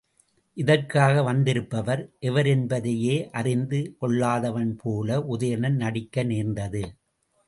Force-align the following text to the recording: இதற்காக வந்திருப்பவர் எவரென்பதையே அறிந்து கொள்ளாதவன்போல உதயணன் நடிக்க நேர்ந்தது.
இதற்காக 0.57 1.23
வந்திருப்பவர் 1.23 2.01
எவரென்பதையே 2.21 3.17
அறிந்து 3.31 3.79
கொள்ளாதவன்போல 4.01 5.19
உதயணன் 5.35 5.77
நடிக்க 5.83 6.23
நேர்ந்தது. 6.23 6.83